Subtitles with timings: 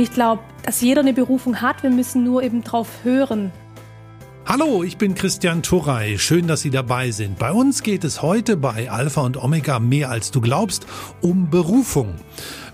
[0.00, 1.82] Ich glaube, dass jeder eine Berufung hat.
[1.82, 3.50] Wir müssen nur eben drauf hören.
[4.46, 6.18] Hallo, ich bin Christian Turrey.
[6.18, 7.38] Schön, dass Sie dabei sind.
[7.38, 10.86] Bei uns geht es heute bei Alpha und Omega mehr als du glaubst
[11.20, 12.14] um Berufung.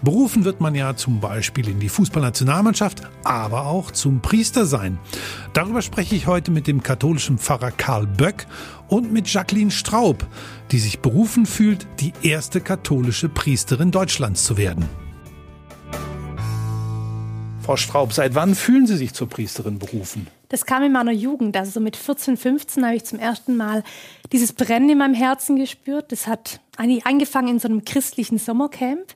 [0.03, 4.99] Berufen wird man ja zum Beispiel in die Fußballnationalmannschaft, aber auch zum Priester sein.
[5.55, 8.47] Darüber spreche ich heute mit dem katholischen Pfarrer Karl Böck
[8.89, 10.27] und mit Jacqueline Straub,
[10.71, 15.04] die sich berufen fühlt, die erste katholische Priesterin Deutschlands zu werden.
[17.65, 20.27] Frau Straub, seit wann fühlen Sie sich zur Priesterin berufen?
[20.51, 23.83] Das kam in meiner Jugend, also so mit 14, 15 habe ich zum ersten Mal
[24.33, 26.13] dieses Brennen in meinem Herzen gespürt.
[26.13, 29.15] Das hat eigentlich angefangen in so einem christlichen Sommercamp.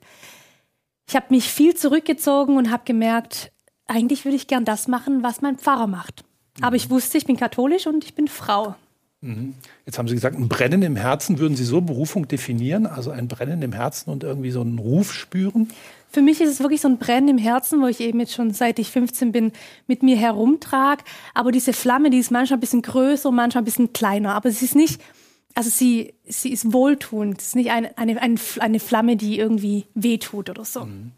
[1.07, 3.53] Ich habe mich viel zurückgezogen und habe gemerkt,
[3.87, 6.25] eigentlich würde ich gern das machen, was mein Pfarrer macht.
[6.61, 8.75] Aber ich wusste, ich bin katholisch und ich bin Frau.
[9.21, 9.55] Mhm.
[9.85, 12.87] Jetzt haben Sie gesagt, ein Brennen im Herzen, würden Sie so Berufung definieren?
[12.87, 15.69] Also ein Brennen im Herzen und irgendwie so einen Ruf spüren?
[16.11, 18.53] Für mich ist es wirklich so ein Brennen im Herzen, wo ich eben jetzt schon
[18.53, 19.53] seit ich 15 bin
[19.87, 21.05] mit mir herumtrage.
[21.35, 24.35] Aber diese Flamme, die ist manchmal ein bisschen größer, manchmal ein bisschen kleiner.
[24.35, 25.03] Aber sie ist nicht,
[25.55, 27.41] also sie, sie ist wohltuend.
[27.41, 30.87] Es ist nicht eine, eine, eine, Flamme, die irgendwie wehtut oder so.
[30.87, 31.13] Mhm.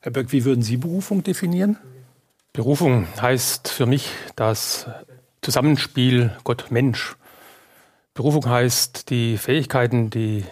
[0.00, 1.78] Herr Böck, wie würden Sie Berufung definieren?
[2.52, 4.86] Berufung heißt für mich das
[5.42, 7.16] Zusammenspiel Gott-Mensch.
[8.14, 10.44] Berufung heißt die Fähigkeiten, die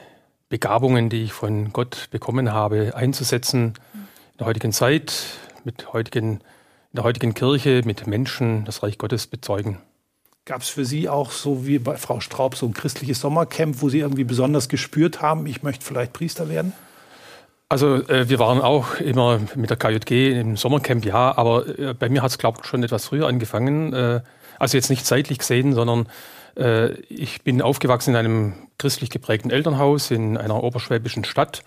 [0.50, 5.24] Begabungen, die ich von Gott bekommen habe, einzusetzen in der heutigen Zeit,
[5.64, 9.78] mit heutigen, in der heutigen Kirche, mit Menschen das Reich Gottes bezeugen.
[10.44, 13.88] Gab es für Sie auch so wie bei Frau Straub so ein christliches Sommercamp, wo
[13.88, 16.72] Sie irgendwie besonders gespürt haben, ich möchte vielleicht Priester werden?
[17.68, 22.08] Also äh, wir waren auch immer mit der KJG im Sommercamp, ja, aber äh, bei
[22.08, 23.92] mir hat es, glaube ich, schon etwas früher angefangen.
[23.92, 24.22] Äh,
[24.58, 26.08] also jetzt nicht zeitlich gesehen, sondern
[26.56, 31.62] äh, ich bin aufgewachsen in einem christlich geprägten Elternhaus in einer oberschwäbischen Stadt.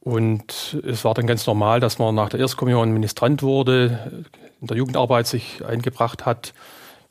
[0.00, 4.22] Und es war dann ganz normal, dass man nach der Erstkommunion Ministrant wurde,
[4.60, 6.52] in der Jugendarbeit sich eingebracht hat.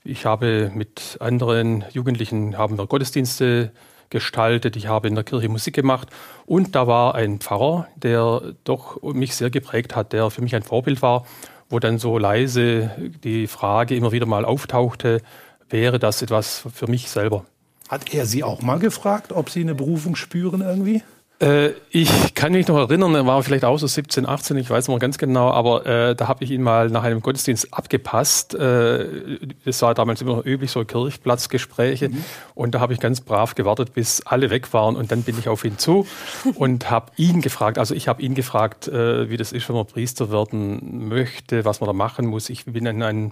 [0.04, 3.72] Ich habe mit anderen Jugendlichen haben wir Gottesdienste
[4.12, 6.10] gestaltet, ich habe in der Kirche Musik gemacht
[6.46, 10.62] und da war ein Pfarrer, der doch mich sehr geprägt hat, der für mich ein
[10.62, 11.26] Vorbild war,
[11.70, 12.92] wo dann so leise
[13.24, 15.22] die Frage immer wieder mal auftauchte,
[15.70, 17.46] wäre das etwas für mich selber.
[17.90, 21.04] Hat er Sie auch mal gefragt, ob Sie eine Berufung spüren irgendwie?
[21.40, 24.88] Äh, ich kann mich noch erinnern, er war vielleicht auch so 17, 18, ich weiß
[24.88, 28.56] noch ganz genau, aber äh, da habe ich ihn mal nach einem Gottesdienst abgepasst.
[28.56, 32.10] Äh, es war damals immer üblich, so Kirchplatzgespräche.
[32.10, 32.24] Mhm.
[32.54, 34.96] Und da habe ich ganz brav gewartet, bis alle weg waren.
[34.96, 36.08] Und dann bin ich auf ihn zu
[36.56, 39.86] und habe ihn gefragt, also ich habe ihn gefragt, äh, wie das ist, wenn man
[39.86, 42.50] Priester werden möchte, was man da machen muss.
[42.50, 43.32] Ich bin in einem äh,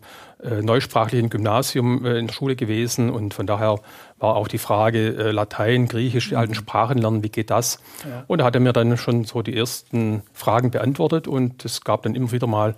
[0.62, 3.80] neusprachlichen Gymnasium äh, in der Schule gewesen und von daher
[4.20, 7.80] war auch die Frage äh, Latein, Griechisch, die alten Sprachen lernen, wie geht das?
[8.08, 8.26] Ja.
[8.28, 12.04] Und da hat er mir dann schon so die ersten Fragen beantwortet und es gab
[12.04, 12.76] dann immer wieder mal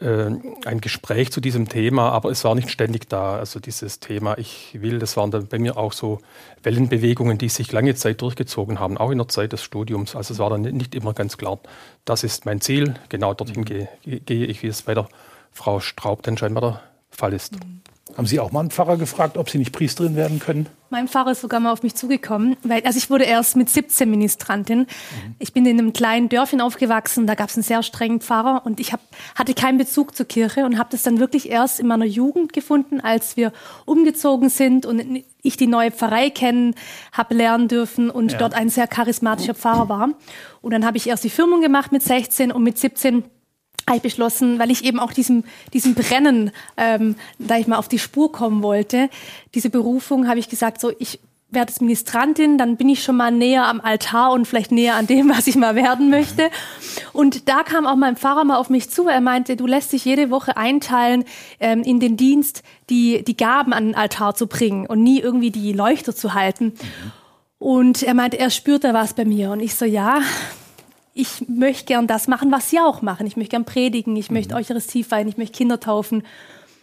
[0.00, 0.30] äh,
[0.64, 3.36] ein Gespräch zu diesem Thema, aber es war nicht ständig da.
[3.36, 6.18] Also dieses Thema, ich will, das waren dann bei mir auch so
[6.62, 10.14] Wellenbewegungen, die sich lange Zeit durchgezogen haben, auch in der Zeit des Studiums.
[10.14, 11.60] Also es war dann nicht immer ganz klar,
[12.04, 15.08] das ist mein Ziel, genau dorthin gehe, gehe ich, wie es bei der
[15.52, 16.80] Frau Straub dann scheinbar der
[17.16, 17.52] Fall ist.
[17.54, 17.82] Mhm.
[18.16, 20.68] Haben Sie auch mal einen Pfarrer gefragt, ob Sie nicht Priesterin werden können?
[20.88, 24.08] Mein Pfarrer ist sogar mal auf mich zugekommen, weil also ich wurde erst mit 17
[24.08, 24.80] Ministrantin.
[24.80, 24.86] Mhm.
[25.38, 28.80] Ich bin in einem kleinen Dörfchen aufgewachsen, da gab es einen sehr strengen Pfarrer und
[28.80, 29.00] ich hab,
[29.34, 33.00] hatte keinen Bezug zur Kirche und habe das dann wirklich erst in meiner Jugend gefunden,
[33.00, 33.52] als wir
[33.84, 36.74] umgezogen sind und ich die neue Pfarrei kennen
[37.12, 38.38] habe lernen dürfen und ja.
[38.38, 40.10] dort ein sehr charismatischer Pfarrer war.
[40.62, 43.24] Und dann habe ich erst die Firmung gemacht mit 16 und mit 17
[43.86, 47.88] habe ich beschlossen, weil ich eben auch diesem, diesem Brennen, ähm, da ich mal auf
[47.88, 49.08] die Spur kommen wollte,
[49.54, 51.20] diese Berufung, habe ich gesagt, so ich
[51.50, 55.06] werde jetzt Ministrantin, dann bin ich schon mal näher am Altar und vielleicht näher an
[55.06, 56.50] dem, was ich mal werden möchte.
[57.12, 59.06] Und da kam auch mein Pfarrer mal auf mich zu.
[59.06, 61.24] Er meinte, du lässt dich jede Woche einteilen
[61.60, 65.50] ähm, in den Dienst, die, die Gaben an den Altar zu bringen und nie irgendwie
[65.50, 66.74] die Leuchter zu halten.
[67.58, 69.50] Und er meinte, er spürt da was bei mir.
[69.50, 70.20] Und ich so, ja,
[71.16, 73.26] ich möchte gern das machen, was Sie auch machen.
[73.26, 74.60] Ich möchte gern predigen, ich möchte mhm.
[74.60, 76.22] Eucharistie feiern, ich möchte Kinder taufen.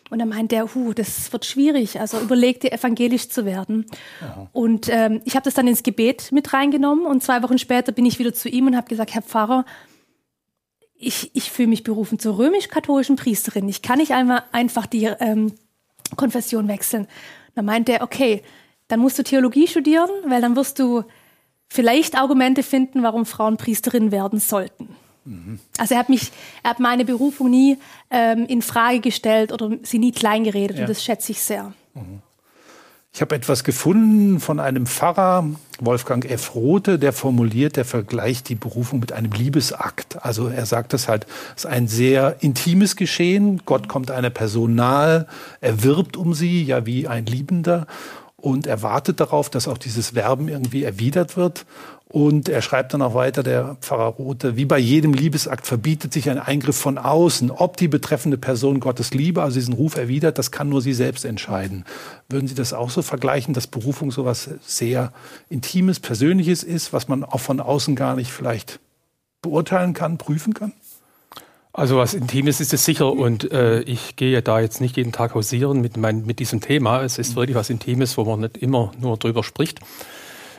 [0.10, 2.00] Und dann meinte er, huh, das wird schwierig.
[2.00, 3.86] Also überlegte, evangelisch zu werden.
[4.22, 4.50] Aha.
[4.52, 7.06] Und ähm, ich habe das dann ins Gebet mit reingenommen.
[7.06, 9.66] Und zwei Wochen später bin ich wieder zu ihm und habe gesagt, Herr Pfarrer,
[10.96, 13.70] ich, ich fühle mich berufen zur römisch-katholischen Priesterin.
[13.70, 15.54] Ich kann nicht einmal einfach die ähm,
[16.16, 17.08] Konfession wechseln.
[17.54, 18.42] Dann meinte er, okay,
[18.88, 21.04] dann musst du Theologie studieren, weil dann wirst du
[21.74, 24.90] vielleicht Argumente finden, warum Frauen Priesterinnen werden sollten.
[25.26, 25.60] Mhm.
[25.80, 26.32] Also er hat mich,
[26.62, 27.80] er hat meine Berufung nie
[28.12, 30.84] ähm, in Frage gestellt oder sie nie kleingeredet ja.
[30.84, 31.74] und das schätze ich sehr.
[31.96, 32.22] Mhm.
[33.12, 35.48] Ich habe etwas gefunden von einem Pfarrer,
[35.80, 36.56] Wolfgang F.
[36.56, 40.24] Rote, der formuliert, der vergleicht die Berufung mit einem Liebesakt.
[40.24, 43.62] Also er sagt das halt, es ist ein sehr intimes Geschehen.
[43.66, 45.28] Gott kommt einer Person nahe,
[45.62, 47.88] er wirbt um sie, ja wie ein Liebender
[48.44, 51.66] und er wartet darauf, dass auch dieses Werben irgendwie erwidert wird.
[52.10, 56.30] Und er schreibt dann auch weiter, der Pfarrer Rote, wie bei jedem Liebesakt verbietet sich
[56.30, 57.52] ein Eingriff von außen.
[57.52, 61.24] Ob die betreffende Person Gottes Liebe, also diesen Ruf erwidert, das kann nur sie selbst
[61.24, 61.86] entscheiden.
[62.28, 65.14] Würden Sie das auch so vergleichen, dass Berufung so was sehr
[65.48, 68.82] Intimes, Persönliches ist, was man auch von außen gar nicht vielleicht
[69.42, 70.74] beurteilen kann, prüfen kann?
[71.76, 75.34] Also was Intimes ist es sicher und äh, ich gehe da jetzt nicht jeden Tag
[75.34, 77.02] hausieren mit, mein, mit diesem Thema.
[77.02, 79.80] Es ist wirklich was Intimes, wo man nicht immer nur drüber spricht.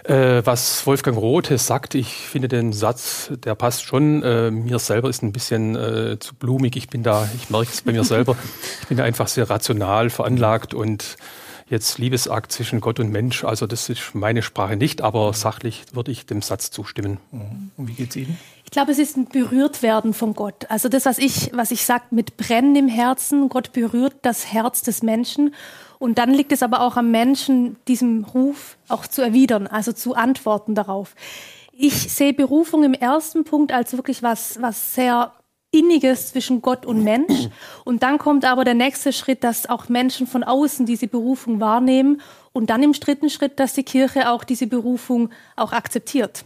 [0.03, 4.25] Äh, was Wolfgang Rothe sagt, ich finde den Satz, der passt schon.
[4.25, 6.75] Äh, mir selber ist ein bisschen äh, zu blumig.
[6.75, 8.37] Ich bin da, ich merke es bei mir selber.
[8.83, 11.17] Ich bin da einfach sehr rational veranlagt und
[11.69, 16.11] jetzt Liebesakt zwischen Gott und Mensch, also das ist meine Sprache nicht, aber sachlich würde
[16.13, 17.19] ich dem Satz zustimmen.
[17.31, 17.71] Mhm.
[17.77, 18.39] Und wie geht's Ihnen?
[18.65, 20.67] Ich glaube, es ist ein Berührtwerden von Gott.
[20.69, 23.49] Also das, was ich, was ich sage, mit Brennen im Herzen.
[23.49, 25.55] Gott berührt das Herz des Menschen.
[25.99, 30.15] Und dann liegt es aber auch am Menschen, diesem Ruf auch zu erwidern, also zu
[30.15, 31.15] antworten darauf.
[31.73, 35.33] Ich sehe Berufung im ersten Punkt als wirklich was, was sehr
[35.75, 37.49] Inniges zwischen Gott und Mensch.
[37.85, 42.21] Und dann kommt aber der nächste Schritt, dass auch Menschen von außen diese Berufung wahrnehmen.
[42.53, 46.45] Und dann im dritten Schritt, dass die Kirche auch diese Berufung auch akzeptiert.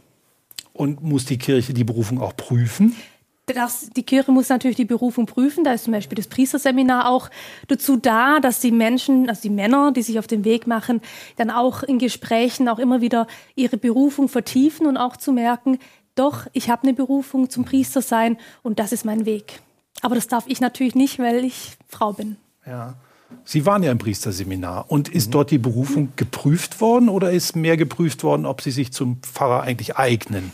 [0.73, 2.97] Und muss die Kirche die Berufung auch prüfen?
[3.55, 5.65] das, die Kirche muss natürlich die Berufung prüfen.
[5.65, 7.31] Da ist zum Beispiel das Priesterseminar auch
[7.69, 11.01] dazu da, dass die Menschen, also die Männer, die sich auf den Weg machen,
[11.37, 15.79] dann auch in Gesprächen auch immer wieder ihre Berufung vertiefen und auch zu merken,
[16.19, 19.61] doch, ich habe eine Berufung zum Priester sein und das ist mein Weg.
[20.03, 22.37] Aber das darf ich natürlich nicht, weil ich Frau bin.
[22.67, 22.95] Ja.
[23.45, 25.33] Sie waren ja im Priesterseminar und ist mhm.
[25.33, 29.63] dort die Berufung geprüft worden oder ist mehr geprüft worden, ob Sie sich zum Pfarrer
[29.63, 30.53] eigentlich eignen?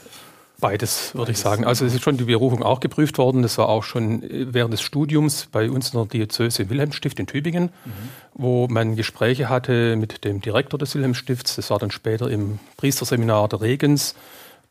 [0.61, 1.65] Beides, würde ich sagen.
[1.65, 3.43] Also es ist schon die Berufung auch geprüft worden.
[3.43, 7.27] Das war auch schon während des Studiums bei uns in der Diözese in Wilhelmsstift in
[7.27, 7.91] Tübingen, mhm.
[8.33, 11.57] wo man Gespräche hatte mit dem Direktor des Wilhelmsstifts.
[11.57, 14.15] Das war dann später im Priesterseminar der Regens,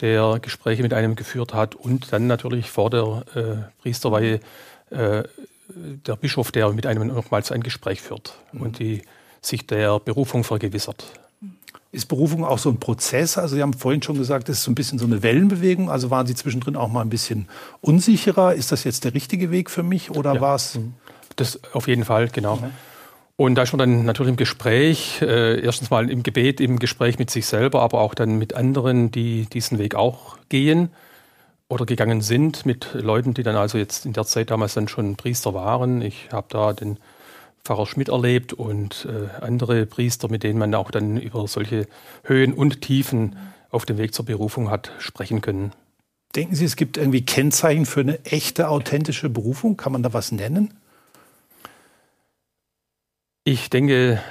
[0.04, 1.76] der Gespräche mit einem geführt hat.
[1.76, 4.42] Und dann natürlich vor der äh, Priesterweihe
[4.90, 5.24] äh,
[5.70, 8.62] der Bischof, der mit einem nochmals ein Gespräch führt mhm.
[8.62, 9.02] und die
[9.42, 11.06] sich der Berufung vergewissert.
[11.94, 13.38] Ist Berufung auch so ein Prozess?
[13.38, 15.90] Also Sie haben vorhin schon gesagt, es ist so ein bisschen so eine Wellenbewegung.
[15.90, 17.48] Also waren Sie zwischendrin auch mal ein bisschen
[17.80, 18.56] unsicherer?
[18.56, 20.42] Ist das jetzt der richtige Weg für mich oder ja.
[20.42, 20.76] war es?
[20.76, 20.96] Mhm.
[21.38, 22.58] Das auf jeden Fall, genau.
[22.58, 22.72] Mhm.
[23.36, 27.18] Und da ist man dann natürlich im Gespräch, äh, erstens mal im Gebet, im Gespräch
[27.18, 30.90] mit sich selber, aber auch dann mit anderen, die diesen Weg auch gehen
[31.68, 35.16] oder gegangen sind, mit Leuten, die dann also jetzt in der Zeit damals dann schon
[35.16, 36.04] Priester waren.
[36.04, 37.00] Ich habe da den
[37.64, 41.88] Pfarrer Schmidt erlebt und äh, andere Priester, mit denen man auch dann über solche
[42.24, 43.38] Höhen und Tiefen
[43.72, 45.72] auf dem Weg zur Berufung hat sprechen können.
[46.36, 49.78] Denken Sie, es gibt irgendwie Kennzeichen für eine echte, authentische Berufung?
[49.78, 50.74] Kann man da was nennen?
[53.46, 54.22] Ich denke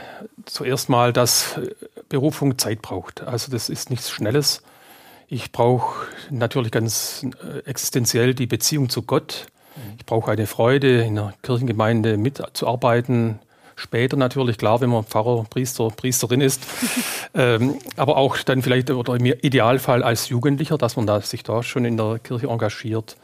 [0.46, 1.60] zuerst mal, dass
[2.08, 3.22] Berufung Zeit braucht.
[3.22, 4.62] Also das ist nichts Schnelles.
[5.28, 9.46] Ich brauche natürlich ganz äh, existenziell die Beziehung zu Gott.
[9.98, 13.38] Ich brauche eine Freude, in der Kirchengemeinde mitzuarbeiten.
[13.76, 16.62] Später natürlich, klar, wenn man Pfarrer, Priester, Priesterin ist.
[17.34, 21.62] ähm, aber auch dann vielleicht oder im Idealfall als Jugendlicher, dass man da, sich da
[21.62, 23.16] schon in der Kirche engagiert.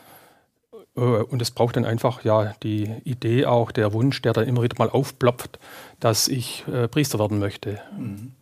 [0.99, 4.63] Äh, und es braucht dann einfach ja die Idee auch, der Wunsch, der dann immer
[4.63, 5.59] wieder mal aufploppt,
[6.01, 7.81] dass ich äh, Priester werden möchte.
[7.97, 8.33] Mhm.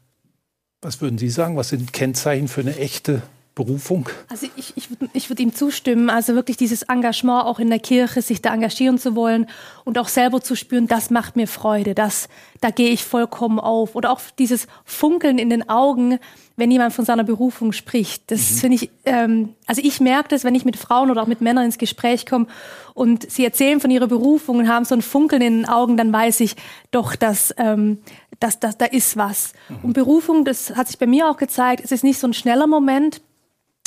[0.80, 1.56] Was würden Sie sagen?
[1.56, 3.22] Was sind Kennzeichen für eine echte
[3.56, 4.10] Berufung?
[4.28, 6.10] Also ich, ich würde ich würd ihm zustimmen.
[6.10, 9.46] Also wirklich dieses Engagement auch in der Kirche, sich da engagieren zu wollen
[9.84, 12.28] und auch selber zu spüren, das macht mir Freude, das,
[12.60, 13.94] da gehe ich vollkommen auf.
[13.94, 16.18] Oder auch dieses Funkeln in den Augen,
[16.56, 18.30] wenn jemand von seiner Berufung spricht.
[18.30, 18.56] Das mhm.
[18.56, 21.64] finde ich, ähm, also ich merke das, wenn ich mit Frauen oder auch mit Männern
[21.64, 22.48] ins Gespräch komme
[22.92, 26.12] und sie erzählen von ihrer Berufung und haben so ein Funkeln in den Augen, dann
[26.12, 26.56] weiß ich
[26.90, 28.02] doch, dass, ähm,
[28.38, 29.54] dass, dass da ist was.
[29.70, 29.76] Mhm.
[29.82, 32.66] Und Berufung, das hat sich bei mir auch gezeigt, es ist nicht so ein schneller
[32.66, 33.22] Moment,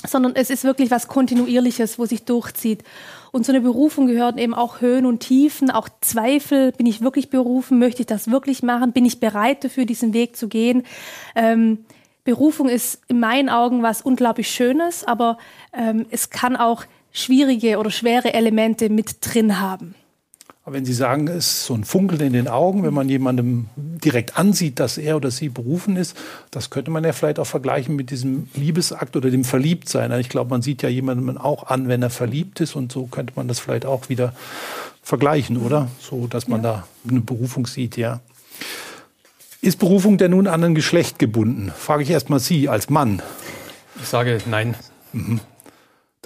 [0.08, 2.84] sondern es ist wirklich was Kontinuierliches, wo sich durchzieht.
[3.32, 6.72] Und zu einer Berufung gehören eben auch Höhen und Tiefen, auch Zweifel.
[6.72, 7.80] Bin ich wirklich berufen?
[7.80, 8.94] Möchte ich das wirklich machen?
[8.94, 10.84] Bin ich bereit dafür, diesen Weg zu gehen?
[11.36, 11.86] Ähm,
[12.24, 15.38] Berufung ist in meinen Augen was unglaublich Schönes, aber
[15.74, 19.96] ähm, es kann auch schwierige oder schwere Elemente mit drin haben.
[20.72, 24.38] Wenn Sie sagen, es ist so ein Funkeln in den Augen, wenn man jemandem direkt
[24.38, 26.16] ansieht, dass er oder sie berufen ist,
[26.52, 30.12] das könnte man ja vielleicht auch vergleichen mit diesem Liebesakt oder dem Verliebtsein.
[30.20, 33.34] Ich glaube, man sieht ja jemandem auch an, wenn er verliebt ist und so könnte
[33.36, 34.34] man das vielleicht auch wieder
[35.02, 35.88] vergleichen, oder?
[36.00, 36.86] So, dass man ja.
[37.04, 38.20] da eine Berufung sieht, ja.
[39.62, 41.74] Ist Berufung denn nun an ein Geschlecht gebunden?
[41.78, 43.22] Frage ich erstmal Sie als Mann.
[44.02, 44.76] Ich sage nein.
[45.12, 45.42] Mhm.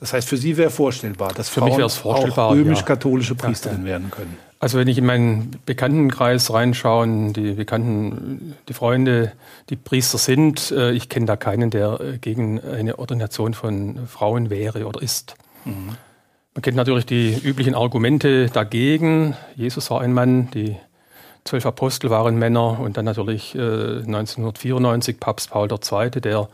[0.03, 3.83] Das heißt, für Sie wäre vorstellbar, dass für Frauen mich vorstellbar, auch römisch-katholische Priesterin ja,
[3.83, 3.89] ja.
[3.91, 4.37] werden können.
[4.59, 9.31] Also wenn ich in meinen Bekanntenkreis reinschaue, die Bekannten, die Freunde,
[9.69, 14.49] die Priester sind, äh, ich kenne da keinen, der äh, gegen eine Ordination von Frauen
[14.49, 15.35] wäre oder ist.
[15.63, 15.95] Mhm.
[16.53, 19.37] Man kennt natürlich die üblichen Argumente dagegen.
[19.55, 20.75] Jesus war ein Mann, die
[21.45, 26.49] zwölf Apostel waren Männer und dann natürlich 1994 äh, Papst Paul II., der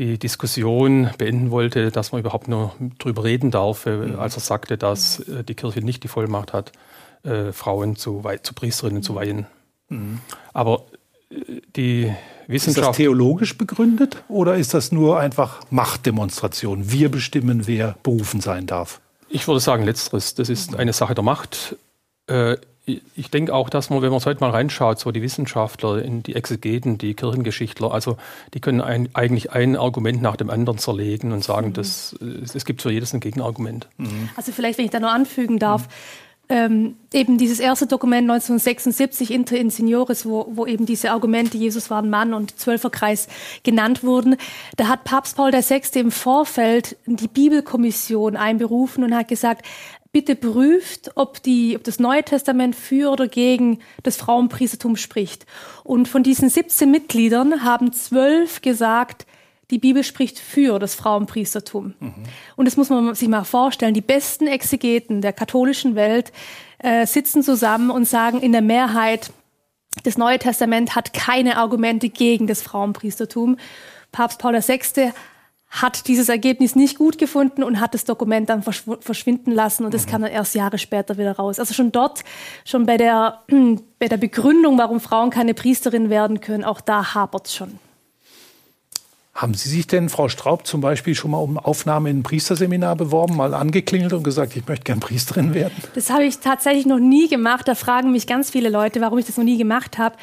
[0.00, 4.18] die Diskussion beenden wollte, dass man überhaupt nur drüber reden darf, mhm.
[4.18, 6.72] als er sagte, dass die Kirche nicht die Vollmacht hat,
[7.52, 9.46] Frauen zu, zu Priesterinnen zu weihen.
[9.90, 10.20] Mhm.
[10.54, 10.84] Aber
[11.76, 12.12] die
[12.46, 12.78] Wissenschaft.
[12.78, 16.90] Ist das theologisch begründet oder ist das nur einfach Machtdemonstration?
[16.90, 19.00] Wir bestimmen, wer berufen sein darf.
[19.28, 20.34] Ich würde sagen, letzteres.
[20.34, 21.76] Das ist eine Sache der Macht.
[22.26, 26.22] Äh, ich denke auch, dass man, wenn man heute mal reinschaut, so die Wissenschaftler, in
[26.22, 28.16] die Exegeten, die Kirchengeschichtler, also
[28.54, 31.72] die können ein, eigentlich ein Argument nach dem anderen zerlegen und sagen, mhm.
[31.74, 32.16] dass,
[32.54, 33.88] es gibt für jedes ein Gegenargument.
[33.98, 34.30] Mhm.
[34.36, 39.30] Also vielleicht, wenn ich da nur anfügen darf, mhm ähm, eben dieses erste Dokument 1976,
[39.30, 43.28] Inter in Seniores, wo, wo eben diese Argumente, Jesus war ein Mann und Zwölferkreis
[43.62, 44.36] genannt wurden,
[44.76, 46.00] da hat Papst Paul VI.
[46.00, 49.64] im Vorfeld die Bibelkommission einberufen und hat gesagt,
[50.12, 55.46] bitte prüft, ob, die, ob das Neue Testament für oder gegen das Frauenpriestertum spricht.
[55.84, 59.26] Und von diesen 17 Mitgliedern haben zwölf gesagt,
[59.70, 61.94] die Bibel spricht für das Frauenpriestertum.
[62.00, 62.14] Mhm.
[62.56, 63.94] Und das muss man sich mal vorstellen.
[63.94, 66.32] Die besten Exegeten der katholischen Welt
[66.78, 69.30] äh, sitzen zusammen und sagen in der Mehrheit,
[70.04, 73.58] das Neue Testament hat keine Argumente gegen das Frauenpriestertum.
[74.12, 75.12] Papst Paul VI.
[75.70, 80.06] Hat dieses Ergebnis nicht gut gefunden und hat das Dokument dann verschwinden lassen und das
[80.06, 80.10] mhm.
[80.10, 81.60] kam dann erst Jahre später wieder raus.
[81.60, 82.24] Also schon dort,
[82.64, 83.42] schon bei der,
[84.00, 87.78] bei der Begründung, warum Frauen keine Priesterin werden können, auch da hapert es schon.
[89.32, 92.94] Haben Sie sich denn, Frau Straub, zum Beispiel schon mal um Aufnahme in ein Priesterseminar
[92.96, 95.72] beworben, mal angeklingelt und gesagt, ich möchte gern Priesterin werden?
[95.94, 97.66] Das habe ich tatsächlich noch nie gemacht.
[97.66, 100.16] Da fragen mich ganz viele Leute, warum ich das noch nie gemacht habe.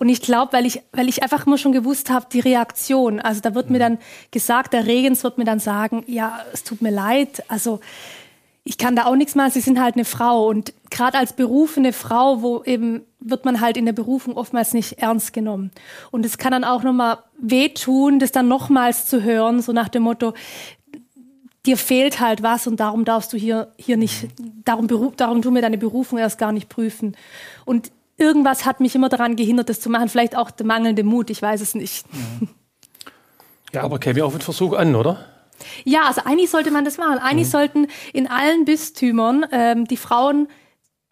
[0.00, 3.20] Und ich glaube, weil ich, weil ich einfach immer schon gewusst habe, die Reaktion.
[3.20, 3.72] Also da wird mhm.
[3.72, 3.98] mir dann
[4.30, 7.44] gesagt, der Regens wird mir dann sagen, ja, es tut mir leid.
[7.48, 7.80] Also
[8.64, 10.48] ich kann da auch nichts machen, sie sind halt eine Frau.
[10.48, 14.94] Und gerade als berufene Frau, wo eben wird man halt in der Berufung oftmals nicht
[15.02, 15.70] ernst genommen.
[16.10, 20.04] Und es kann dann auch nochmal wehtun, das dann nochmals zu hören, so nach dem
[20.04, 20.32] Motto,
[21.66, 24.28] dir fehlt halt was und darum darfst du hier, hier nicht,
[24.64, 24.88] darum,
[25.18, 27.18] darum tun wir deine Berufung erst gar nicht prüfen.
[27.66, 30.08] Und irgendwas hat mich immer daran gehindert, das zu machen.
[30.08, 32.04] Vielleicht auch der mangelnde Mut, ich weiß es nicht.
[33.72, 35.24] Ja, aber käme ja auch ein Versuch an, oder?
[35.84, 37.18] Ja, also eigentlich sollte man das machen.
[37.18, 37.52] Eigentlich mhm.
[37.52, 40.48] sollten in allen Bistümern ähm, die Frauen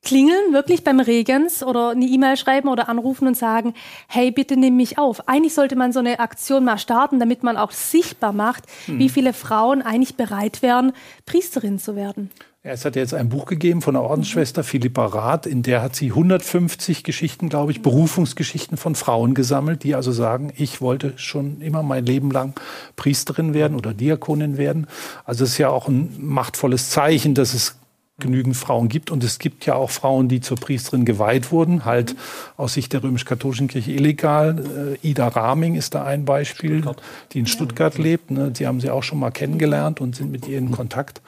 [0.02, 3.74] klingeln, wirklich beim Regens oder eine E-Mail schreiben oder anrufen und sagen,
[4.08, 5.28] hey, bitte nimm mich auf.
[5.28, 8.98] Eigentlich sollte man so eine Aktion mal starten, damit man auch sichtbar macht, mhm.
[8.98, 10.92] wie viele Frauen eigentlich bereit wären,
[11.26, 12.30] Priesterin zu werden.
[12.70, 16.10] Es hat jetzt ein Buch gegeben von der Ordensschwester Philippa Rath, in der hat sie
[16.10, 21.82] 150 Geschichten, glaube ich, Berufungsgeschichten von Frauen gesammelt, die also sagen, ich wollte schon immer
[21.82, 22.60] mein Leben lang
[22.94, 24.86] Priesterin werden oder Diakonin werden.
[25.24, 27.76] Also es ist ja auch ein machtvolles Zeichen, dass es
[28.20, 29.10] genügend Frauen gibt.
[29.10, 32.16] Und es gibt ja auch Frauen, die zur Priesterin geweiht wurden, halt
[32.58, 34.98] aus Sicht der römisch-katholischen Kirche illegal.
[35.02, 37.02] Äh, Ida Raming ist da ein Beispiel, Stuttgart.
[37.32, 38.30] die in Stuttgart lebt.
[38.30, 38.50] Ne?
[38.50, 41.22] Die haben sie auch schon mal kennengelernt und sind mit ihr in Kontakt.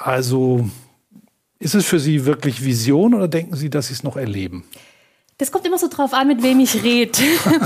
[0.00, 0.68] Also
[1.58, 4.64] ist es für Sie wirklich Vision oder denken Sie, dass Sie es noch erleben?
[5.40, 7.12] Das kommt immer so drauf an, mit wem ich rede.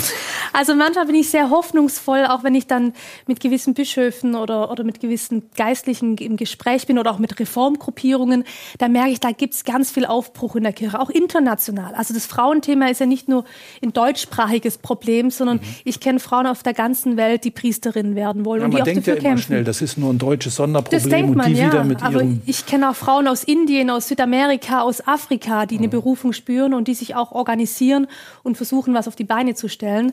[0.52, 2.92] also manchmal bin ich sehr hoffnungsvoll, auch wenn ich dann
[3.26, 8.44] mit gewissen Bischöfen oder, oder mit gewissen Geistlichen im Gespräch bin oder auch mit Reformgruppierungen.
[8.78, 11.96] Da merke ich, da gibt es ganz viel Aufbruch in der Kirche, auch international.
[11.96, 13.44] Also das Frauenthema ist ja nicht nur
[13.82, 15.74] ein deutschsprachiges Problem, sondern mhm.
[15.82, 18.82] ich kenne Frauen auf der ganzen Welt, die Priesterinnen werden wollen ja, und die man
[18.82, 19.46] auch denkt dafür ja immer kämpfen.
[19.46, 22.04] schnell, das ist nur ein deutsches Sonderproblem das denkt man, und die ja, wieder mit
[22.04, 25.90] aber ihrem ich kenne auch Frauen aus Indien, aus Südamerika, aus Afrika, die eine mhm.
[25.90, 28.06] Berufung spüren und die sich auch organisieren organisieren
[28.42, 30.12] und versuchen, was auf die Beine zu stellen.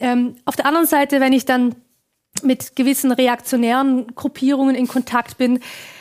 [0.00, 1.74] Ähm, auf der anderen Seite, wenn ich dann
[2.42, 5.60] mit gewissen reaktionären Gruppierungen in Kontakt bin,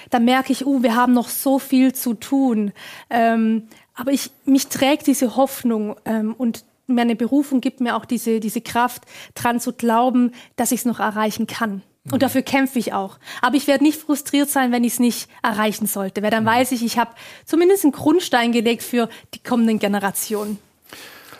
[0.10, 2.72] dann merke ich, uh, wir haben noch so viel zu tun.
[3.10, 8.40] Ähm, aber ich, mich trägt diese Hoffnung ähm, und meine Berufung gibt mir auch diese,
[8.40, 9.04] diese Kraft,
[9.36, 11.82] dran zu glauben, dass ich es noch erreichen kann.
[12.06, 12.20] Und mhm.
[12.20, 13.18] dafür kämpfe ich auch.
[13.42, 16.50] Aber ich werde nicht frustriert sein, wenn ich es nicht erreichen sollte, weil dann mhm.
[16.50, 17.12] weiß ich, ich habe
[17.46, 20.60] zumindest einen Grundstein gelegt für die kommenden Generationen.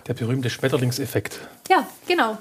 [0.08, 1.40] Der berühmte Schmetterlingseffekt.
[1.70, 2.38] Ja, genau.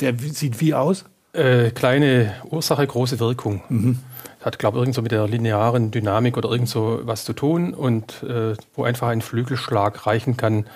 [0.00, 1.04] Der sieht wie aus?
[1.32, 3.62] Äh, kleine Ursache, große Wirkung.
[3.68, 3.98] Mhm.
[4.40, 7.74] Hat, glaube ich, irgend so mit der linearen Dynamik oder irgend so was zu tun
[7.74, 10.66] und äh, wo einfach ein Flügelschlag reichen kann,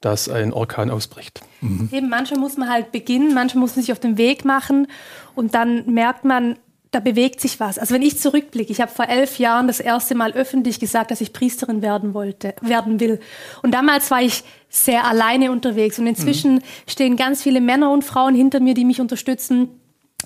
[0.00, 1.42] dass ein Orkan ausbricht.
[1.60, 1.90] Mhm.
[1.92, 4.88] Eben, manchmal muss man halt beginnen, manchmal muss man sich auf den Weg machen
[5.34, 6.56] und dann merkt man,
[6.90, 7.78] da bewegt sich was.
[7.78, 11.20] Also wenn ich zurückblicke, ich habe vor elf Jahren das erste Mal öffentlich gesagt, dass
[11.20, 13.20] ich Priesterin werden wollte, werden will.
[13.62, 15.98] Und damals war ich sehr alleine unterwegs.
[15.98, 16.62] Und inzwischen mhm.
[16.88, 19.68] stehen ganz viele Männer und Frauen hinter mir, die mich unterstützen.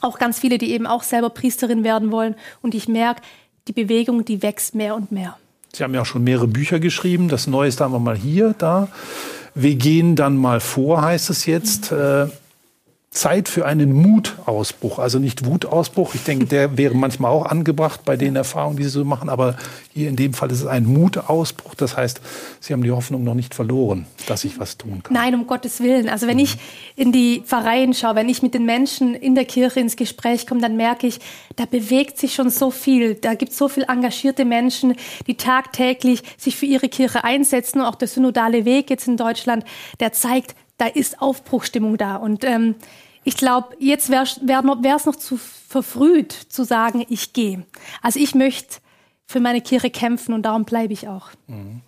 [0.01, 2.35] Auch ganz viele, die eben auch selber Priesterin werden wollen.
[2.63, 3.21] Und ich merke,
[3.69, 5.37] die Bewegung, die wächst mehr und mehr.
[5.75, 7.29] Sie haben ja auch schon mehrere Bücher geschrieben.
[7.29, 8.89] Das Neueste haben wir mal hier, da.
[9.55, 11.93] Wir gehen dann mal vor, heißt es jetzt.
[11.93, 12.33] Mhm.
[13.15, 16.17] Zeit für einen Mutausbruch, also nicht Wutausbruch.
[16.17, 19.29] Ich denke, der wäre manchmal auch angebracht bei den Erfahrungen, die Sie so machen.
[19.29, 19.57] Aber
[19.93, 21.77] hier in dem Fall ist es ein Mutausbruch.
[21.77, 22.21] Das heißt,
[22.59, 25.15] Sie haben die Hoffnung noch nicht verloren, dass ich was tun kann.
[25.15, 26.09] Nein, um Gottes Willen.
[26.09, 26.43] Also wenn mhm.
[26.43, 26.57] ich
[26.97, 30.61] in die Pfarreien schaue, wenn ich mit den Menschen in der Kirche ins Gespräch komme,
[30.61, 31.21] dann merke ich,
[31.55, 33.15] da bewegt sich schon so viel.
[33.15, 34.97] Da gibt es so viele engagierte Menschen,
[35.29, 37.79] die tagtäglich sich für ihre Kirche einsetzen.
[37.79, 39.65] Und auch der synodale Weg jetzt in Deutschland,
[40.01, 42.17] der zeigt, da ist Aufbruchstimmung da.
[42.17, 42.75] Und ähm,
[43.25, 45.39] ich glaube, jetzt wäre es noch zu
[45.69, 47.65] verfrüht zu sagen, ich gehe.
[48.03, 48.77] Also ich möchte
[49.27, 51.31] für meine Kirche kämpfen und darum bleibe ich auch.
[51.47, 51.81] Mhm.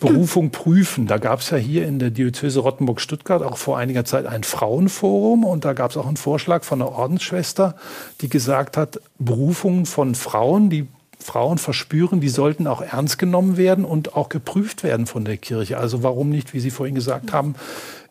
[0.00, 1.06] Berufung prüfen.
[1.06, 5.44] Da gab es ja hier in der Diözese Rottenburg-Stuttgart auch vor einiger Zeit ein Frauenforum
[5.44, 7.76] und da gab es auch einen Vorschlag von einer Ordensschwester,
[8.20, 10.86] die gesagt hat, Berufungen von Frauen, die
[11.18, 15.78] Frauen verspüren, die sollten auch ernst genommen werden und auch geprüft werden von der Kirche.
[15.78, 17.54] Also warum nicht, wie Sie vorhin gesagt haben,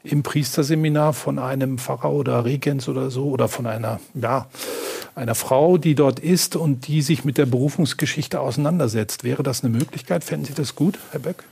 [0.04, 4.48] im Priesterseminar von einem Pfarrer oder Regens oder so oder von einer, ja,
[5.16, 9.24] einer Frau, die dort ist und die sich mit der Berufungsgeschichte auseinandersetzt.
[9.24, 10.24] Wäre das eine Möglichkeit?
[10.24, 11.44] Fänden Sie das gut, Herr Böck?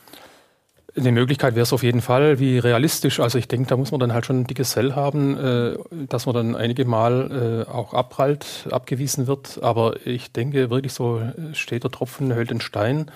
[0.97, 2.39] Eine Möglichkeit wäre es auf jeden Fall.
[2.39, 3.21] Wie realistisch?
[3.21, 5.77] Also ich denke, da muss man dann halt schon ein dickes Fell haben, äh,
[6.09, 9.59] dass man dann einige Mal äh, auch abprallt, abgewiesen wird.
[9.61, 13.09] Aber ich denke wirklich so, äh, steht der Tropfen, hält den Stein.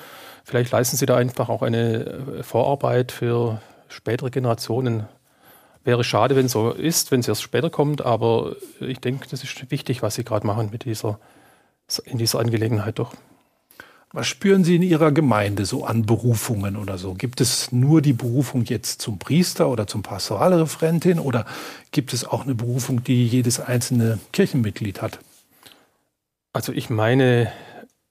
[0.45, 5.05] Vielleicht leisten Sie da einfach auch eine äh, Vorarbeit für spätere Generationen.
[5.85, 9.43] Wäre schade, wenn es so ist, wenn es erst später kommt, aber ich denke, das
[9.43, 11.19] ist wichtig, was Sie gerade machen mit dieser,
[12.05, 13.13] in dieser Angelegenheit doch.
[14.11, 17.13] Was spüren Sie in Ihrer Gemeinde so an Berufungen oder so?
[17.13, 21.45] Gibt es nur die Berufung jetzt zum Priester oder zum Pastoralreferentin oder
[21.91, 25.19] gibt es auch eine Berufung, die jedes einzelne Kirchenmitglied hat?
[26.51, 27.51] Also ich meine,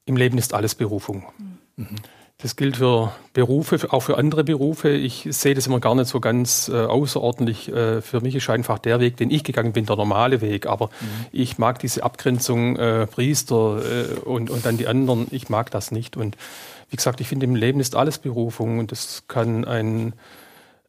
[0.05, 1.25] im Leben ist alles Berufung.
[1.77, 1.97] Mhm.
[2.45, 4.91] Das gilt für Berufe, auch für andere Berufe.
[4.91, 7.73] Ich sehe das immer gar nicht so ganz äh, außerordentlich.
[7.73, 10.67] Äh, für mich ist einfach der Weg, den ich gegangen bin, der normale Weg.
[10.67, 11.27] Aber mhm.
[11.33, 15.27] ich mag diese Abgrenzung äh, Priester äh, und, und dann die anderen.
[15.31, 16.19] Ich mag das nicht.
[16.19, 16.37] Und
[16.91, 20.13] wie gesagt, ich finde, im Leben ist alles Berufung und das kann ein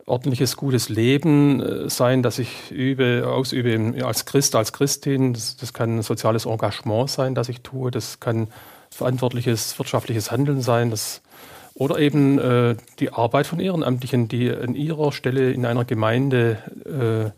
[0.05, 5.31] ordentliches, gutes Leben äh, sein, das ich übe, ausübe als Christ, als Christin.
[5.31, 7.91] Das, das kann ein soziales Engagement sein, das ich tue.
[7.91, 8.49] Das kann
[8.89, 10.91] verantwortliches wirtschaftliches Handeln sein.
[10.91, 11.21] Das
[11.75, 17.31] oder eben äh, die Arbeit von Ehrenamtlichen, die an ihrer Stelle in einer Gemeinde äh,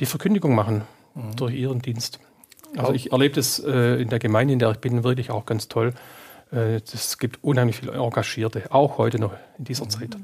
[0.00, 0.82] die Verkündigung machen
[1.14, 1.34] mhm.
[1.36, 2.20] durch ihren Dienst.
[2.76, 5.68] Also ich erlebe das äh, in der Gemeinde, in der ich bin, wirklich auch ganz
[5.68, 5.94] toll.
[6.50, 9.90] Es äh, gibt unheimlich viele Engagierte, auch heute noch in dieser mhm.
[9.90, 10.16] Zeit.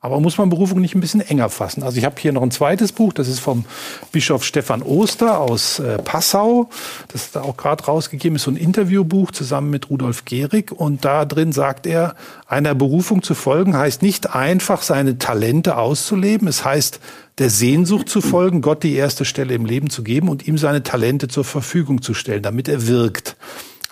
[0.00, 1.82] Aber muss man Berufung nicht ein bisschen enger fassen?
[1.82, 3.64] Also ich habe hier noch ein zweites Buch, das ist vom
[4.12, 6.70] Bischof Stefan Oster aus äh, Passau.
[7.08, 10.70] Das ist da auch gerade rausgegeben, ist so ein Interviewbuch zusammen mit Rudolf Gehrig.
[10.70, 12.14] Und da drin sagt er,
[12.46, 16.46] einer Berufung zu folgen heißt nicht einfach, seine Talente auszuleben.
[16.46, 17.00] Es heißt,
[17.38, 20.84] der Sehnsucht zu folgen, Gott die erste Stelle im Leben zu geben und ihm seine
[20.84, 23.36] Talente zur Verfügung zu stellen, damit er wirkt.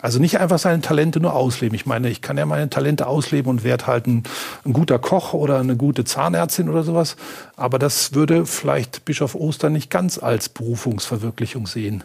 [0.06, 1.74] Also nicht einfach seine Talente nur ausleben.
[1.74, 4.22] Ich meine, ich kann ja meine Talente ausleben und werde halt ein,
[4.64, 7.16] ein, guter Koch oder eine gute Zahnärztin oder sowas.
[7.56, 12.04] Aber das würde vielleicht Bischof Oster nicht ganz als Berufungsverwirklichung sehen.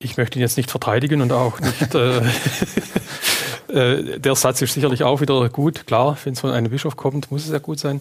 [0.00, 2.20] Ich möchte ihn jetzt nicht verteidigen und auch nicht äh,
[3.72, 5.86] Äh, der Satz ist sicherlich auch wieder gut.
[5.86, 8.00] Klar, wenn es von einem Bischof kommt, muss es ja gut sein.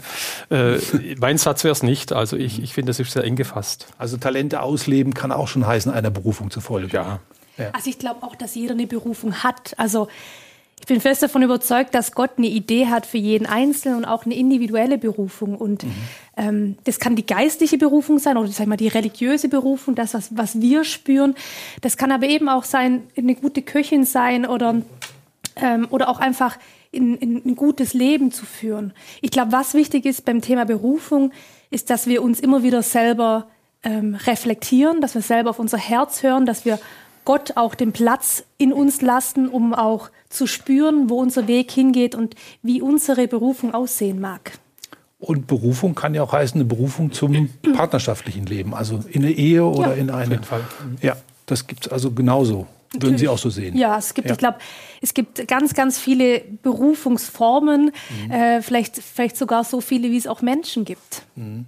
[0.49, 0.77] Äh,
[1.19, 2.12] mein Satz wäre es nicht.
[2.13, 3.88] Also ich, ich finde, das ist sehr eng gefasst.
[3.97, 6.91] Also Talente ausleben kann auch schon heißen, einer Berufung zu folgen.
[6.91, 7.19] Ja.
[7.57, 7.69] ja.
[7.71, 9.73] Also ich glaube auch, dass jeder eine Berufung hat.
[9.77, 10.07] Also
[10.81, 14.25] ich bin fest davon überzeugt, dass Gott eine Idee hat für jeden Einzelnen und auch
[14.25, 15.55] eine individuelle Berufung.
[15.55, 15.91] Und mhm.
[16.38, 20.15] ähm, das kann die geistliche Berufung sein oder sag ich mal die religiöse Berufung, das,
[20.15, 21.36] was, was wir spüren.
[21.81, 24.81] Das kann aber eben auch sein, eine gute Köchin sein oder
[25.56, 26.58] ähm, oder auch einfach
[26.92, 28.94] in, in ein gutes Leben zu führen.
[29.22, 31.32] Ich glaube, was wichtig ist beim Thema Berufung,
[31.70, 33.48] ist, dass wir uns immer wieder selber
[33.84, 36.80] ähm, reflektieren, dass wir selber auf unser Herz hören, dass wir
[37.24, 42.16] Gott auch den Platz in uns lassen, um auch zu spüren, wo unser Weg hingeht
[42.16, 44.54] und wie unsere Berufung aussehen mag.
[45.20, 49.64] Und Berufung kann ja auch heißen, eine Berufung zum partnerschaftlichen Leben, also in eine Ehe
[49.64, 50.24] oder ja, in eine.
[50.24, 50.64] Auf jeden Fall.
[51.02, 52.66] Ja, das gibt es also genauso.
[52.93, 53.77] Würden Sie auch so sehen?
[53.77, 54.34] Ja, es gibt, ja.
[54.34, 54.58] ich glaube,
[55.01, 57.91] es gibt ganz, ganz viele Berufungsformen,
[58.25, 58.32] mhm.
[58.32, 61.23] äh, vielleicht, vielleicht sogar so viele, wie es auch Menschen gibt.
[61.36, 61.65] Mhm.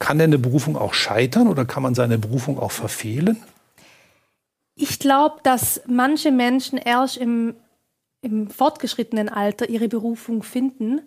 [0.00, 3.40] Kann denn eine Berufung auch scheitern oder kann man seine Berufung auch verfehlen?
[4.74, 7.54] Ich glaube, dass manche Menschen erst im,
[8.22, 11.02] im fortgeschrittenen Alter ihre Berufung finden,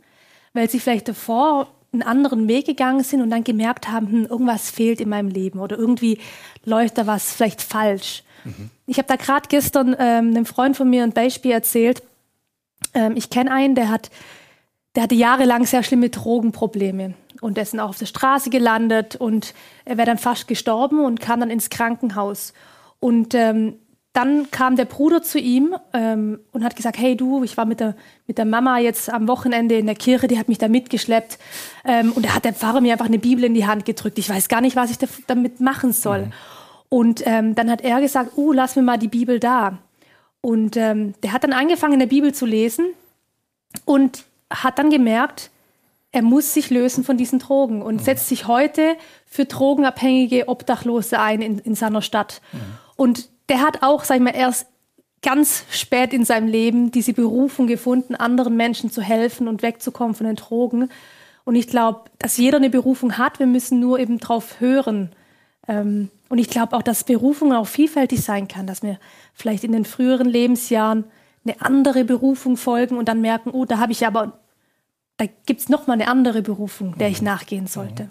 [0.53, 4.69] weil sie vielleicht davor einen anderen Weg gegangen sind und dann gemerkt haben, hm, irgendwas
[4.69, 6.19] fehlt in meinem Leben oder irgendwie
[6.63, 8.23] läuft da was vielleicht falsch.
[8.45, 8.69] Mhm.
[8.87, 12.01] Ich habe da gerade gestern ähm, einem Freund von mir ein Beispiel erzählt.
[12.93, 14.09] Ähm, ich kenne einen, der hat,
[14.95, 19.15] der hatte jahrelang sehr schlimme Drogenprobleme und der ist dann auch auf der Straße gelandet
[19.15, 19.53] und
[19.83, 22.53] er wäre dann fast gestorben und kam dann ins Krankenhaus.
[22.99, 23.75] Und ähm,
[24.13, 27.81] dann kam der Bruder zu ihm ähm, und hat gesagt, hey du, ich war mit
[27.81, 27.95] der,
[28.27, 31.37] mit der Mama jetzt am Wochenende in der Kirche, die hat mich da mitgeschleppt.
[31.83, 34.17] Ähm, und da hat der Pfarrer mir einfach eine Bibel in die Hand gedrückt.
[34.17, 36.27] Ich weiß gar nicht, was ich da, damit machen soll.
[36.27, 36.33] Mhm.
[36.89, 39.79] Und ähm, dann hat er gesagt, uh, lass mir mal die Bibel da.
[40.41, 42.85] Und ähm, der hat dann angefangen, in der Bibel zu lesen
[43.85, 45.49] und hat dann gemerkt,
[46.11, 47.99] er muss sich lösen von diesen Drogen und mhm.
[47.99, 48.95] setzt sich heute
[49.25, 52.41] für drogenabhängige Obdachlose ein in, in seiner Stadt.
[52.53, 52.59] Mhm.
[52.95, 54.67] Und der hat auch, sag ich mal, erst
[55.21, 60.27] ganz spät in seinem Leben diese Berufung gefunden, anderen Menschen zu helfen und wegzukommen von
[60.27, 60.89] den Drogen.
[61.43, 63.39] Und ich glaube, dass jeder eine Berufung hat.
[63.39, 65.11] Wir müssen nur eben drauf hören.
[65.67, 68.99] Ähm, und ich glaube auch, dass Berufung auch vielfältig sein kann, dass wir
[69.33, 71.05] vielleicht in den früheren Lebensjahren
[71.45, 74.39] eine andere Berufung folgen und dann merken, oh, da habe ich aber,
[75.17, 77.27] da gibt es nochmal eine andere Berufung, der ich mhm.
[77.27, 78.09] nachgehen sollte.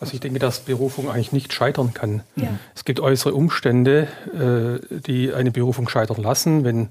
[0.00, 2.22] Also ich denke, dass Berufung eigentlich nicht scheitern kann.
[2.36, 2.48] Ja.
[2.74, 6.64] Es gibt äußere Umstände, äh, die eine Berufung scheitern lassen.
[6.64, 6.88] Wenn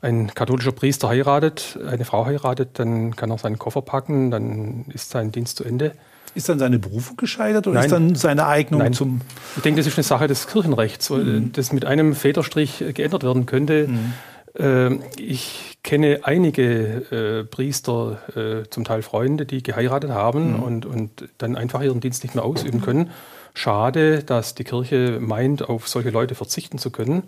[0.00, 5.10] ein katholischer Priester heiratet, eine Frau heiratet, dann kann er seinen Koffer packen, dann ist
[5.10, 5.92] sein Dienst zu Ende.
[6.36, 7.84] Ist dann seine Berufung gescheitert oder Nein.
[7.86, 8.92] ist dann seine Eignung Nein.
[8.92, 9.22] zum.
[9.56, 11.50] Ich denke, das ist eine Sache des Kirchenrechts, mhm.
[11.52, 13.88] das mit einem Federstrich geändert werden könnte.
[13.88, 14.12] Mhm.
[14.58, 20.62] Ähm, ich kenne einige äh, Priester, äh, zum Teil Freunde, die geheiratet haben mhm.
[20.62, 23.10] und, und dann einfach ihren Dienst nicht mehr ausüben können.
[23.54, 27.22] Schade, dass die Kirche meint, auf solche Leute verzichten zu können.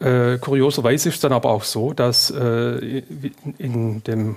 [0.00, 3.02] Äh, kurioserweise ist es dann aber auch so, dass äh,
[3.58, 4.36] in dem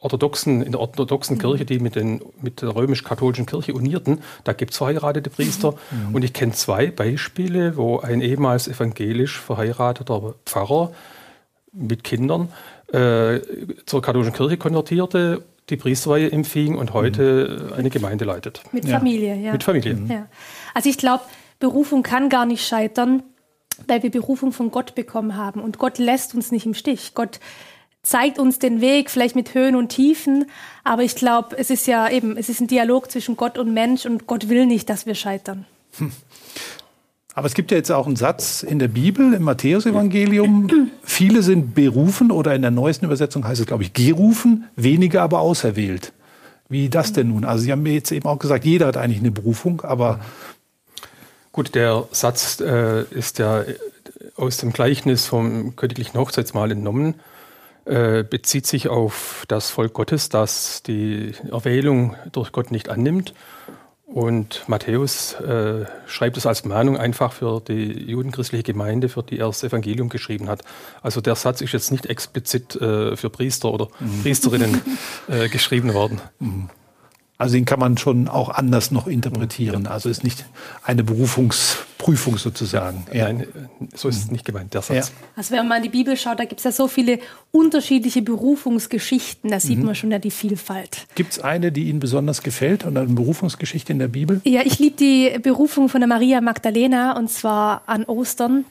[0.00, 1.40] orthodoxen, in der orthodoxen mhm.
[1.40, 5.74] Kirche, die mit, den, mit der römisch-katholischen Kirche unierten, da gibt es verheiratete Priester.
[5.90, 6.14] Mhm.
[6.14, 10.92] Und ich kenne zwei Beispiele, wo ein ehemals evangelisch verheirateter Pfarrer
[11.72, 12.48] mit Kindern
[12.92, 13.40] äh,
[13.86, 17.72] zur katholischen Kirche konvertierte, die Priesterweihe empfing und heute mhm.
[17.74, 18.62] eine Gemeinde leitet.
[18.72, 18.98] Mit ja.
[18.98, 19.52] Familie, ja.
[19.52, 19.94] Mit Familie.
[19.94, 20.10] Mhm.
[20.10, 20.26] Ja.
[20.74, 21.22] Also ich glaube,
[21.58, 23.22] Berufung kann gar nicht scheitern,
[23.86, 25.60] weil wir Berufung von Gott bekommen haben.
[25.60, 27.14] Und Gott lässt uns nicht im Stich.
[27.14, 27.38] Gott
[28.02, 30.46] zeigt uns den Weg, vielleicht mit Höhen und Tiefen.
[30.84, 34.06] Aber ich glaube, es ist ja eben, es ist ein Dialog zwischen Gott und Mensch
[34.06, 35.66] und Gott will nicht, dass wir scheitern.
[35.98, 36.12] Hm.
[37.34, 40.90] Aber es gibt ja jetzt auch einen Satz in der Bibel, im Matthäusevangelium.
[41.02, 45.40] Viele sind berufen oder in der neuesten Übersetzung heißt es, glaube ich, gerufen, wenige aber
[45.40, 46.12] auserwählt.
[46.68, 47.44] Wie das denn nun?
[47.44, 50.20] Also Sie haben mir jetzt eben auch gesagt, jeder hat eigentlich eine Berufung, aber.
[51.52, 53.64] Gut, der Satz äh, ist ja
[54.36, 57.14] aus dem Gleichnis vom königlichen Hochzeitsmahl entnommen,
[57.84, 63.34] äh, bezieht sich auf das Volk Gottes, das die Erwählung durch Gott nicht annimmt
[64.12, 69.46] und Matthäus äh, schreibt es als Mahnung einfach für die judenchristliche Gemeinde, für die er
[69.46, 70.62] das Evangelium geschrieben hat.
[71.00, 74.22] Also der Satz ist jetzt nicht explizit äh, für Priester oder mhm.
[74.22, 74.82] Priesterinnen
[75.28, 76.20] äh, geschrieben worden.
[76.40, 76.70] Mhm.
[77.40, 79.86] Also den kann man schon auch anders noch interpretieren.
[79.86, 80.44] Also ist nicht
[80.84, 83.06] eine Berufungsprüfung sozusagen.
[83.14, 83.32] Ja.
[83.32, 83.46] Nein,
[83.94, 85.08] so ist es nicht gemeint, der Satz.
[85.08, 85.14] Ja.
[85.36, 87.18] Also wenn man mal in die Bibel schaut, da gibt es ja so viele
[87.50, 89.50] unterschiedliche Berufungsgeschichten.
[89.50, 89.86] Da sieht mhm.
[89.86, 91.06] man schon ja die Vielfalt.
[91.14, 94.42] Gibt es eine, die Ihnen besonders gefällt oder eine Berufungsgeschichte in der Bibel?
[94.44, 98.66] Ja, ich liebe die Berufung von der Maria Magdalena und zwar an Ostern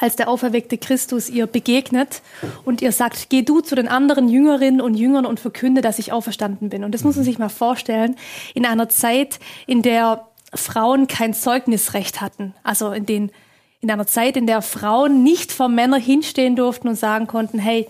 [0.00, 2.22] als der auferweckte Christus ihr begegnet
[2.64, 6.12] und ihr sagt, geh du zu den anderen Jüngerinnen und Jüngern und verkünde, dass ich
[6.12, 6.84] auferstanden bin.
[6.84, 8.16] Und das muss man sich mal vorstellen,
[8.54, 13.32] in einer Zeit, in der Frauen kein Zeugnisrecht hatten, also in den
[13.80, 17.86] in einer Zeit, in der Frauen nicht vor Männern hinstehen durften und sagen konnten, hey,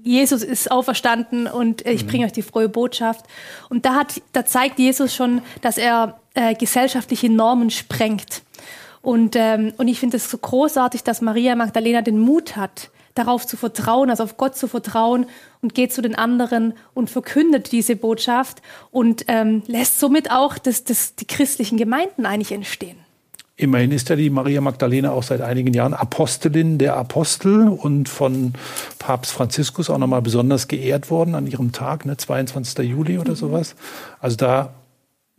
[0.00, 2.08] Jesus ist auferstanden und ich mhm.
[2.08, 3.24] bringe euch die frohe Botschaft.
[3.68, 8.42] Und da hat, da zeigt Jesus schon, dass er äh, gesellschaftliche Normen sprengt.
[9.06, 13.46] Und, ähm, und ich finde es so großartig, dass Maria Magdalena den Mut hat, darauf
[13.46, 15.26] zu vertrauen, also auf Gott zu vertrauen
[15.62, 20.82] und geht zu den anderen und verkündet diese Botschaft und ähm, lässt somit auch das,
[20.82, 22.96] das, die christlichen Gemeinden eigentlich entstehen.
[23.54, 28.54] Immerhin ist ja die Maria Magdalena auch seit einigen Jahren Apostelin der Apostel und von
[28.98, 32.84] Papst Franziskus auch nochmal besonders geehrt worden an ihrem Tag, ne, 22.
[32.84, 33.36] Juli oder mhm.
[33.36, 33.76] sowas.
[34.18, 34.74] Also da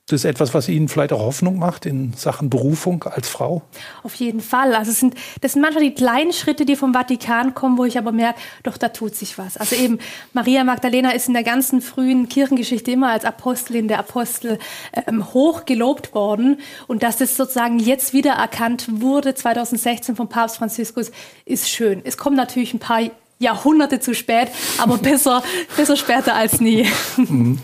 [0.07, 3.63] das etwas, was Ihnen vielleicht auch Hoffnung macht in Sachen Berufung als Frau?
[4.03, 4.73] Auf jeden Fall.
[4.73, 7.97] Also es sind, das sind manchmal die kleinen Schritte, die vom Vatikan kommen, wo ich
[7.97, 9.57] aber merke, doch da tut sich was.
[9.57, 9.99] Also eben
[10.31, 14.59] Maria Magdalena ist in der ganzen frühen Kirchengeschichte immer als Apostelin der Apostel
[15.07, 16.61] ähm, hoch gelobt worden.
[16.87, 21.11] Und dass das sozusagen jetzt wieder erkannt wurde, 2016 vom Papst Franziskus,
[21.43, 22.01] ist schön.
[22.05, 23.01] Es kommen natürlich ein paar
[23.39, 25.43] Jahrhunderte zu spät, aber besser,
[25.75, 26.87] besser später als nie.
[27.17, 27.59] Mhm.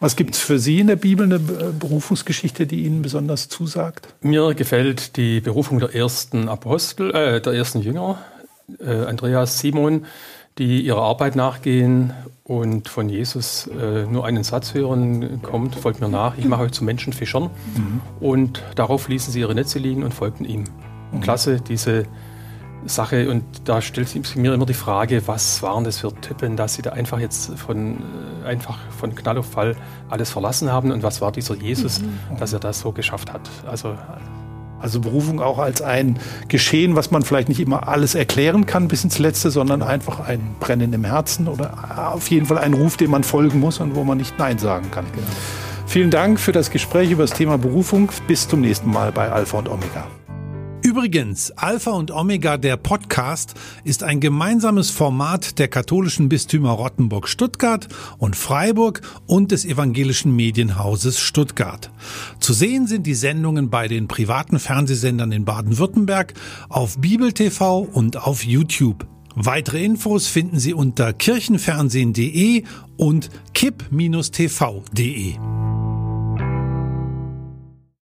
[0.00, 4.08] Was gibt es für Sie in der Bibel eine Berufungsgeschichte, die Ihnen besonders zusagt?
[4.22, 8.18] Mir gefällt die Berufung der ersten Apostel, äh, der ersten Jünger,
[8.78, 10.06] äh, Andreas, Simon,
[10.56, 16.08] die ihrer Arbeit nachgehen und von Jesus äh, nur einen Satz hören, kommt, folgt mir
[16.08, 17.44] nach, ich mache euch zu Menschenfischern.
[17.44, 18.00] Mhm.
[18.20, 20.64] Und darauf ließen sie ihre Netze liegen und folgten ihm.
[21.12, 21.20] Mhm.
[21.20, 22.06] Klasse, diese
[22.86, 26.74] Sache und da stellt sich mir immer die Frage, was waren das für Typen, dass
[26.74, 27.98] sie da einfach jetzt von,
[28.44, 29.76] äh, einfach von Knall auf Fall
[30.08, 32.36] alles verlassen haben und was war dieser Jesus, mhm.
[32.38, 33.42] dass er das so geschafft hat.
[33.66, 33.94] Also,
[34.80, 39.04] also Berufung auch als ein Geschehen, was man vielleicht nicht immer alles erklären kann bis
[39.04, 43.10] ins Letzte, sondern einfach ein Brennen im Herzen oder auf jeden Fall ein Ruf, dem
[43.10, 45.04] man folgen muss und wo man nicht Nein sagen kann.
[45.12, 45.26] Genau.
[45.86, 48.10] Vielen Dank für das Gespräch über das Thema Berufung.
[48.28, 50.06] Bis zum nächsten Mal bei Alpha und Omega.
[50.90, 57.86] Übrigens, Alpha und Omega, der Podcast, ist ein gemeinsames Format der katholischen Bistümer Rottenburg Stuttgart
[58.18, 61.92] und Freiburg und des evangelischen Medienhauses Stuttgart.
[62.40, 66.34] Zu sehen sind die Sendungen bei den privaten Fernsehsendern in Baden-Württemberg,
[66.68, 69.06] auf Bibel TV und auf YouTube.
[69.36, 72.64] Weitere Infos finden Sie unter kirchenfernsehen.de
[72.96, 75.36] und kipp-tv.de.